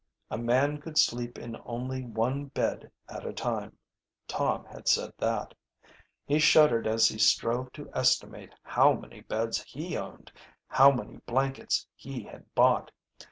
A 0.31 0.37
man 0.39 0.79
could 0.81 0.97
sleep 0.97 1.37
in 1.37 1.55
only 1.63 2.03
one 2.03 2.45
bed 2.45 2.89
at 3.07 3.23
a 3.23 3.31
time 3.33 3.77
Tom 4.27 4.65
had 4.65 4.87
said 4.87 5.13
that. 5.19 5.53
He 6.25 6.39
shuddered 6.39 6.87
as 6.87 7.07
he 7.07 7.19
strove 7.19 7.71
to 7.73 7.87
estimate 7.93 8.55
how 8.63 8.93
many 8.93 9.21
beds 9.21 9.61
he 9.61 9.95
owned, 9.95 10.31
how 10.67 10.89
many 10.89 11.17
blankets 11.27 11.85
he 11.93 12.23
had 12.23 12.51
bought. 12.55 12.89